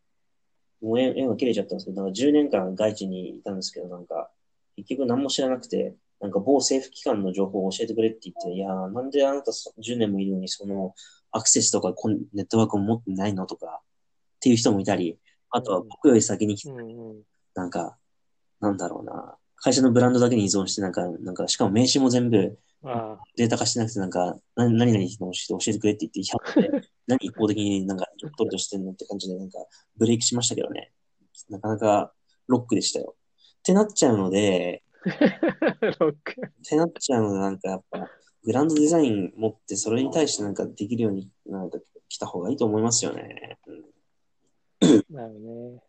[0.82, 4.30] もう縁縁が切れちゃったんですけど、なんか10年間外地にいたんですけど、なんか、
[4.76, 10.94] 結局何も知らなくて、なんか某政府機関の情報を教えてくれって言って、いやー、なんであなたそ10年もいるのにその
[11.32, 11.94] アクセスとか
[12.34, 13.82] ネットワークを持ってないのとか、
[14.38, 15.18] っていう人もいたり、
[15.50, 17.24] あとは僕より先に来てうんうん。
[17.56, 17.98] なんか、
[18.60, 19.36] なんだろうな。
[19.58, 22.58] 会社のブランドだけに依存して、なんか、なんか、しかも名刺も全部
[23.36, 28.06] データ化してなくて、なんか、な何々の人教えてくれって言って、100で、何一方的になんか、
[28.38, 29.58] 取るとしてんのって感じで、なんか、
[29.98, 30.92] ブレイクしましたけどね。
[31.50, 32.14] なかなか、
[32.48, 33.16] ロックでしたよ。
[33.60, 34.84] ってなっちゃうので、
[36.00, 36.34] ロック。
[36.34, 38.08] ってなっちゃうので、なんか、やっぱ、
[38.44, 43.58] グランドデザイン持って、それに対してなんかできるように、なんか、来た方がいいと思いますよね。
[43.68, 43.86] うん
[45.10, 45.82] なるね。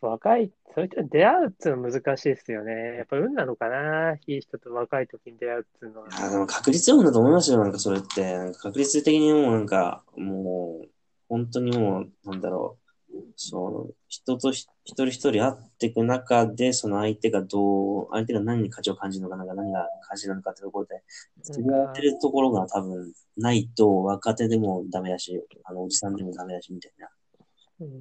[0.00, 2.96] 若い、そういう人に出会うっていうのは難しいですよね。
[2.98, 4.14] やっぱ運なのかな。
[4.14, 6.08] いい人と若い時に出会うっていうのは。
[6.08, 8.22] いや、でも確率論だと思いますよ、なんかそれって。
[8.22, 10.88] なんか確率的にもうなんか、もう、
[11.28, 12.88] 本当にもう、なんだろう。
[13.36, 21.02] その、人とひ一人一人会っていく中で、その相手がどう、相手が何に価値を感じるのか、なんか何が価値なのかってところで、
[21.42, 27.08] 釣り合ってるところが多分ないと、若手でもダメだし、あの、おじさんでもダメだし、みたいな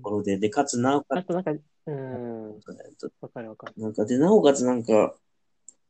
[0.01, 1.55] ころで、で、かつ、なおかあとなんか、う
[1.91, 2.59] ん、
[2.97, 3.73] つ、わかるわかる。
[3.77, 5.15] なんか、で、なおかつなんか、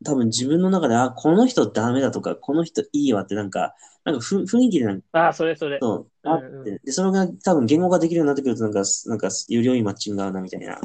[0.06, 5.80] 多分自分の中で、あ、この人ダメだとか、この人いいわってなんか、なんかふ雰囲気でなんか、ああ、それそれ。
[5.82, 10.80] そう、うんあって、で、それが多分言語化できるようになってくると、なんか、なんか、より良いマッチングが合うな、みたいな。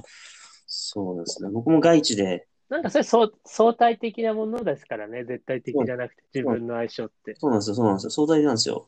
[0.66, 1.50] そうですね。
[1.50, 5.24] 僕も外地で、なんかそれ相相対的なものですからね。
[5.24, 7.36] 絶対的じゃなくて、自分の相性って。
[7.38, 8.10] そうなんですよ、そうなんですよ。
[8.10, 8.86] 相対なんですよ。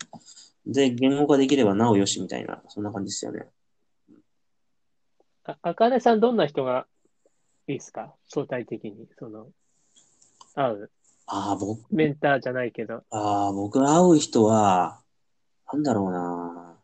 [0.66, 3.46] で、言語化できればなおよし、みたいな、そんな感じですよね。
[5.44, 6.86] あ、あかねさん、どんな人が
[7.68, 8.14] いいですか？
[8.28, 9.08] 相対的に。
[9.18, 9.48] その、
[10.54, 10.90] 合う。
[11.26, 13.02] ああ、僕、メンターじゃないけど。
[13.10, 15.00] ああ、僕が会う人は、
[15.72, 16.78] なんだろうな。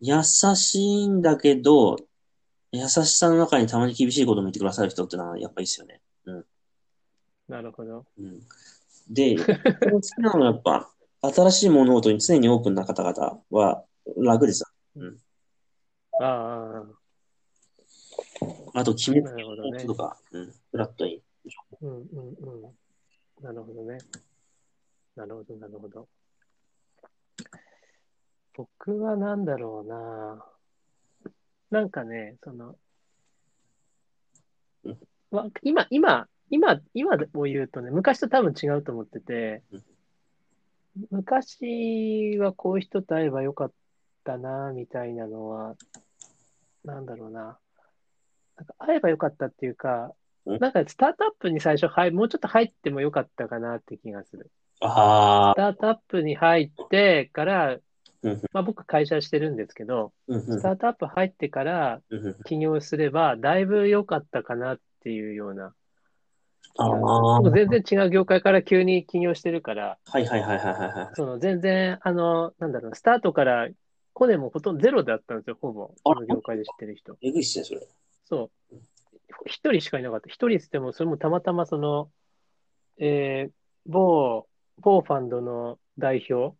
[0.00, 1.96] 優しいんだけど、
[2.70, 6.00] 優しさの中にたまに厳しいことを見てくださる人ってのはやっぱいいですよね。
[7.48, 8.04] なるほど。
[8.18, 8.40] うん。
[9.08, 10.90] で、好きなのはやっぱ、
[11.22, 13.82] 新しい物事に常にオープンな方々は
[14.18, 14.64] 楽です。
[16.20, 16.84] あ
[18.74, 21.22] あ、あと、決めつとか、うん、フラットに。
[21.80, 23.44] うんうんうん。
[23.44, 23.98] なるほどね。
[25.16, 26.08] なるほど、なるほど。
[28.54, 30.44] 僕はなんだろうな。
[31.70, 32.76] なんかね、その
[35.62, 39.82] 今、今、今、今を言うとね、昔と多分違うと思っててうん、
[41.10, 43.72] 昔はこういう人と会えばよかっ
[44.24, 45.76] たな、みたいなのは、
[46.84, 47.58] なんだろうな。
[48.56, 50.12] なんか会えばよかったっていうか、
[50.46, 50.58] うん？
[50.58, 54.50] なんかスタートアップに最初入、もうちょっと入ってもよかったかなって気がする。
[54.80, 57.76] ああス、タートアップに入ってから、
[58.22, 62.00] うんまあ僕会社してるんですけど、スタートアップ入ってから
[62.44, 65.72] 起業すれば、だいぶ良かったかなっていうような
[66.80, 71.08] あ全然違う業界から急に起業してるから、いはいはいはいはいはい。
[71.14, 73.68] その全然、あの、なんだろう、スタートから、
[74.18, 75.92] コネもほとんどゼロだったんですよ、ほぼ。
[75.94, 77.16] あこの業界で知ってる人。
[77.22, 77.86] えぐいっすね、それ。
[78.24, 78.76] そう。
[79.46, 80.28] 一人しかいなかった。
[80.28, 82.10] 一人っつっても、それもたまたまその、
[82.98, 83.52] えー、
[83.86, 84.48] 某、
[84.80, 86.56] 某ファンドの代表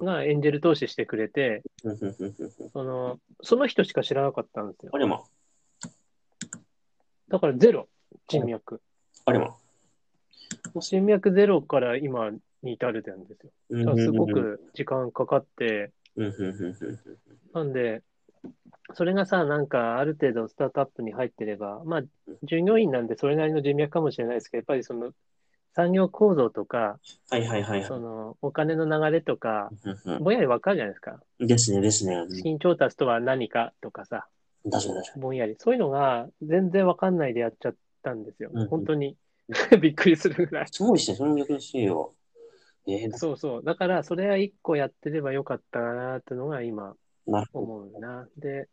[0.00, 1.64] がエンジェル投資してくれて。
[2.72, 4.98] その、その人しか知らなかったんですよあ。
[4.98, 5.24] れま、
[7.30, 7.88] だからゼロ、
[8.28, 8.80] 人脈。
[9.24, 9.56] あれま。
[10.78, 12.30] 人脈ゼロから今
[12.62, 13.44] に至るんです
[13.76, 13.96] よ。
[13.96, 14.28] すご。
[14.28, 17.18] く時間かかって、うん、ふんふんふんふん。
[17.54, 18.02] なんで、
[18.94, 22.02] それがさ、なんかある程度スタートアップに入ってれば、まあ、
[22.42, 25.12] 従業員なんでそれなりの人脈かもしれないですけど、やっぱりその
[25.74, 26.98] 産業構造とか、
[27.30, 27.84] はいはいはいはい。
[27.84, 29.70] そのお金の流れとか、
[30.20, 31.20] ぼんやりわかるじゃないですか。
[31.38, 32.26] ですね、ですね。
[32.30, 34.26] 資金調達とは何かとかさ、
[34.70, 35.56] 確かに確かぼんやり。
[35.58, 38.68] そういうのが全然わかんないでやっちゃったんですようんうん。
[38.68, 39.16] 本当に
[39.80, 40.72] びっくりするぐらいに。。
[40.72, 42.12] すごいですね、それも逆にしてよ。
[42.92, 43.64] えー、そうそう。
[43.64, 46.94] だから、それは一個やってればよかったなっていうのが今
[47.26, 47.66] なるほど。
[47.66, 48.28] 思うな。
[48.36, 48.68] で、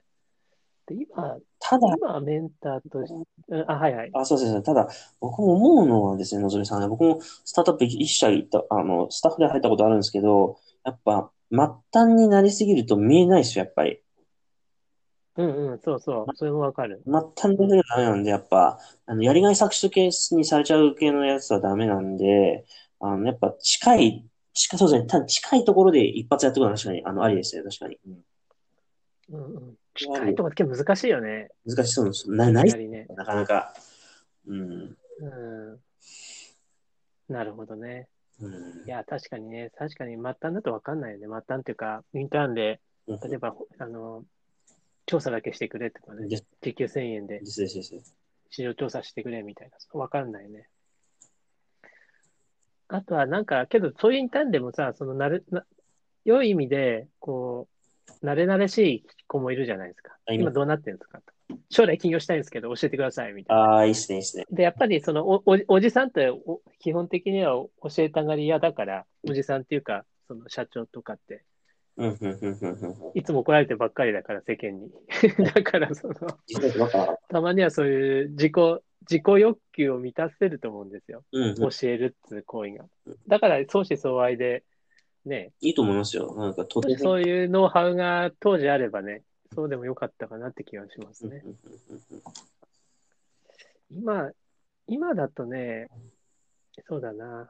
[0.88, 3.14] で今、ただ、今メンターとし、
[3.50, 4.10] うんあ、はいはい。
[4.14, 4.62] あ、そうですね。
[4.62, 4.88] ただ、
[5.20, 11.60] 僕も思うのはですね、のぞみさんね、僕もスタートアップ一社行った、あの、スタッフで入ったことあるんですけど、やっぱ、末
[11.92, 14.02] 端になりすぎると見えないですよ、やっぱり。
[15.38, 16.36] うんうん、そうそう。
[16.36, 17.02] それもわかる。
[17.06, 22.66] 末端になりすぎるとダメなんで、やっぱ、あの、やりがい搾取ケースにされちゃう系のやつはダメなんで、
[23.00, 28.00] あの、やっぱ近い、近、そうですね、た近いところで一発やってくるのは確かに、あの、ありですね、確かに。
[28.08, 28.24] うん
[29.30, 29.78] うんうん。
[29.94, 31.50] 近いとこって難しいよね。
[31.66, 32.30] 難しそうです。
[32.32, 33.08] な、ないね。
[33.10, 33.74] なかなか。
[34.48, 34.98] うん。
[35.20, 35.80] うん。
[37.28, 38.08] なるほどね。
[38.40, 38.54] うん
[38.86, 39.72] いや、確かにね。
[39.76, 41.26] 確かに末端だとわかんないよね。
[41.26, 44.24] 末端っていうか、インターンで、うん例えば、あの、
[45.06, 46.28] 調査だけしてくれとかね。
[46.28, 47.42] 時給1000円で。
[47.46, 50.00] 市場調査してくれみたいな。
[50.00, 50.70] わかんないね。
[52.90, 55.66] あとはなんか、けどそういうインターンでもさ、そのなる、な、
[56.26, 57.68] 良い意味で、こ
[58.22, 60.18] う、慣れ慣れしい子もいるじゃないですか。
[60.30, 61.38] 今どうなってるんですかと
[61.70, 63.64] 将来起業したいんですけど教えてくださいみたいな。
[63.64, 64.46] ああ、いいっすね、いいっすね。
[64.52, 67.70] で、やっぱりそのおおおじさんってお基本的には教
[68.00, 71.44] えたがり屋だから、おじさんっていうか、その社長とかって、
[71.98, 72.96] うん、うん、うん、うん、うん。
[73.16, 74.92] いつも怒られてばっかりだから、世間に。
[75.54, 76.16] だから、その、
[77.30, 78.54] たまにはそういう自己、
[79.02, 81.24] 自己欲求を満たせると思うんですよ。
[81.32, 81.56] うん、うん。
[81.56, 82.86] 教えるっていう行為が。
[83.28, 84.64] だから、相思相愛で、
[85.26, 86.34] ね、いいと思いますよ。
[86.36, 86.94] なんか、とても。
[86.94, 91.44] もしそういうノウハウが当時あればね、そうでもよかったかなって気がしますね。
[93.92, 94.32] 今、
[94.88, 95.90] 今だとね、
[96.88, 97.50] そうだな。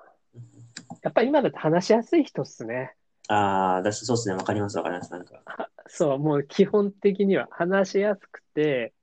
[1.03, 2.93] やっぱり今だと話しやすい人っすね。
[3.27, 4.35] ああ、だし、そうですね。
[4.35, 5.11] わかります、わかります。
[5.11, 5.41] なんか。
[5.45, 8.93] は そう、もう基本的には話しやすくて、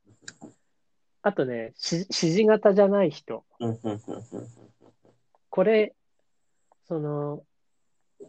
[1.26, 3.44] あとね、し指示型じゃない人。
[5.48, 5.94] これ、
[6.86, 7.42] その、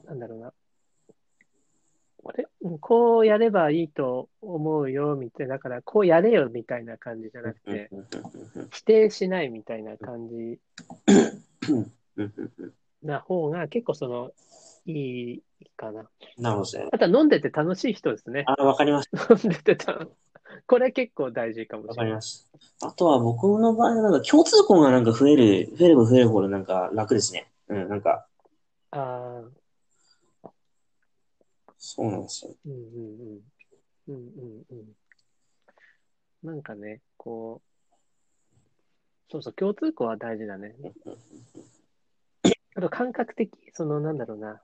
[0.05, 0.53] なんだろうな。
[2.23, 5.55] これ、うんこうやればいいと思うよ、みたいな。
[5.55, 7.89] だから、こうやれよ、みたいな感じじゃなくて、
[8.71, 10.59] 否定しないみたいな感じ。
[13.03, 14.31] な方が結構その、
[14.85, 15.43] いい
[15.75, 16.09] かな。
[16.37, 16.89] なるほど。
[16.93, 18.45] あとは飲んでて楽しい人ですね。
[18.47, 19.09] ああ、わかります。
[19.43, 20.07] 飲んでてた。
[20.67, 22.05] これ結構大事かもわしれない。
[22.05, 22.51] かります。
[22.81, 27.51] あとは僕の場合はなんか共通項がなんか増える、増えれば増えるほどなんか楽ですね。
[27.67, 28.27] うん、なんか、
[28.91, 29.43] あ
[30.43, 30.49] あ、
[31.77, 32.55] そうなんですよ。
[32.65, 32.81] うんうんう
[33.33, 33.41] ん。
[34.07, 34.95] うんうんうん。
[36.43, 40.75] なんかね、こう、そうそう、共通項は大事だね。
[42.75, 44.61] あと感覚的、そのなんだろうな。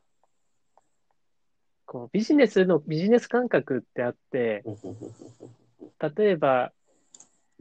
[1.85, 4.63] こう、ビジネスのビジネス感覚ってあって、
[6.17, 6.71] 例えば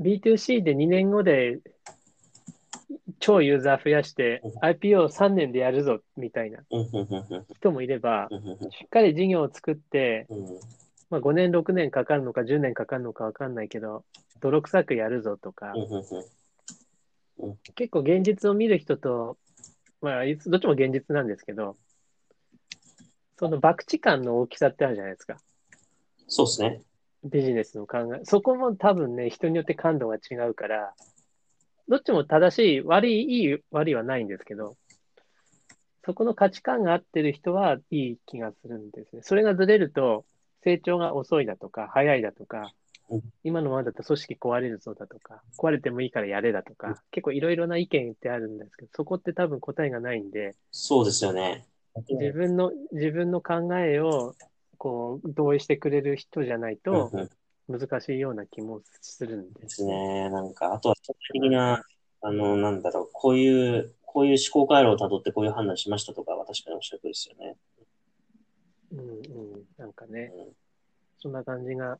[0.00, 1.60] B2C で2年後で
[3.18, 6.60] 超ユーザー増やして IPO3 年でやるぞみたいな
[7.54, 8.28] 人もいれば、
[8.70, 10.26] しっかり事業を作って、
[11.10, 14.04] まあ、5年、6年かかるのか10年かかるのかわかんないけど、
[14.40, 15.74] 泥臭くやるぞとか、
[17.74, 19.36] 結構現実を見る人と、
[20.00, 21.76] まあ、どっちも現実なんですけど、
[23.38, 25.36] その博打感の大きさってあるじゃないですか。
[26.28, 26.82] そうですね。
[27.24, 28.24] ビジネスの考え。
[28.24, 30.94] そこも多分ね、人によって感度が違うから、
[31.88, 34.76] どっちも正しい、悪い、いい、悪いはないんですけど、
[36.04, 39.22] そこの価値観が合ってる人はいい気がするんですね。
[39.22, 40.24] それがずれると、
[40.62, 42.72] 成長が遅いだとか、早いだとか
[43.10, 51.66] うん、今のままだと組織壊れるぞだとか、壊れてもいいからやれだとうんか、結構いろいろな意見ってあるんですけど、そこって多分答えがないんで、そうですよね。
[52.08, 54.34] 自分の、自分の考えを、
[54.80, 57.12] こう、同意してくれる人じゃないと
[57.68, 60.30] 難しいような気もするんでですね。
[60.30, 61.84] なんか、あとは、相対的な
[62.22, 67.56] あの、なんだろう、こういう、こういう思考回路をたどってこういう判断しましたとかは確かにおっしゃる通りですよね。
[68.92, 69.02] うんう
[69.58, 69.62] ん。
[69.76, 70.52] なんかね、うん
[71.22, 71.98] そんな感じが、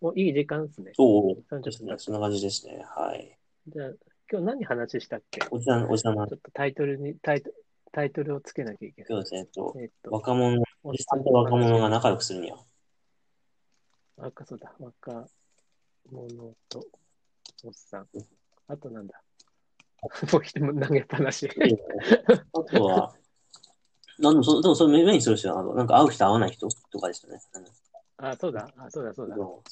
[0.00, 0.90] お、いい時間ですね。
[0.96, 1.94] そう30ですね。
[1.96, 2.84] そんな感じですね。
[2.84, 3.38] はい。
[3.68, 3.90] じゃあ、
[4.28, 5.40] 今日何話したっけ？
[5.52, 7.52] おじさん、おじさんのちょっとタイトルに、タイト
[7.92, 9.10] タイトルをつけなきゃいけない。
[9.10, 12.58] 今日ですね、えっと、えっと、若者、おおじさんと若者が仲良くするには。
[14.16, 15.28] 若、そうだ、若
[16.10, 16.84] 者と
[17.64, 18.08] おっさん。
[18.68, 19.22] あとなんだ。
[20.32, 21.48] もう一人も投げっぱなし。
[22.52, 23.14] あとは、
[24.18, 27.40] なんでもそ、でもそれ目にする人は、あの、なんか会う人会わない人とかですよね。
[28.18, 29.36] あ、そうだ、あ、そうだ、そうだ。
[29.36, 29.62] ど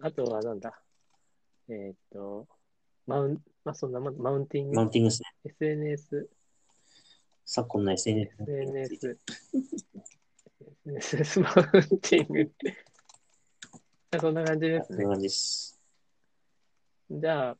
[0.00, 0.80] あとはなんだ。
[1.68, 2.46] えーっと、
[3.06, 5.28] マウン、まあ、そんなマウンティング、マウンティングですね。
[5.44, 6.28] SNS、
[7.44, 8.30] 昨今の SNS。
[8.40, 9.18] SNS、
[10.86, 12.74] SNS マウンティングって。
[14.20, 15.10] そんな感じですねそんな。
[15.10, 15.80] 感じです。
[17.10, 17.56] じゃあ、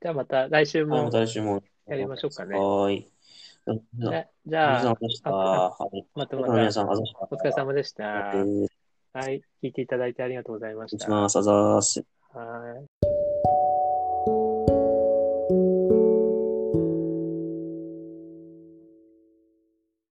[0.00, 1.62] じゃあまた来週はい、もまた来週も。
[1.86, 2.56] やりましょうかね。
[2.56, 3.10] はーい。
[4.46, 5.30] じゃあ、ました。
[6.14, 6.88] また皆さん。
[6.88, 8.30] お疲れ様でした。
[8.34, 8.72] お願いし
[9.12, 11.08] はい、聞いていただいてありがとうございました。
[11.08, 11.38] ます。
[11.38, 12.04] あざーす。
[12.32, 13.23] はい。